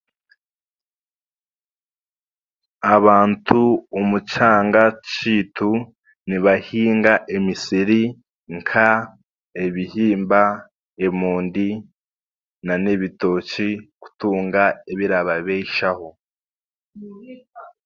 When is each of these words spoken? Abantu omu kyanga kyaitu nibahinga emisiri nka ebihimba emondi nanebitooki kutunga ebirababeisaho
Abantu 2.95 3.61
omu 3.97 4.17
kyanga 4.31 4.83
kyaitu 5.07 5.71
nibahinga 6.27 7.13
emisiri 7.35 8.01
nka 8.55 8.87
ebihimba 9.65 10.41
emondi 11.05 11.69
nanebitooki 12.65 13.69
kutunga 14.01 14.63
ebirababeisaho 14.91 16.07